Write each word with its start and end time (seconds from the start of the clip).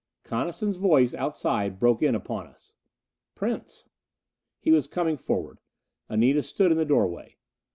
Coniston's 0.23 0.77
voice 0.77 1.13
outside 1.13 1.77
broke 1.79 2.01
in 2.01 2.15
upon 2.15 2.47
us. 2.47 2.73
"Prince." 3.35 3.87
He 4.59 4.71
was 4.71 4.87
coming 4.87 5.15
forward. 5.15 5.59
Anita 6.09 6.41
stood 6.41 6.71
in 6.71 6.77
the 6.79 6.85
doorway. 6.85 7.37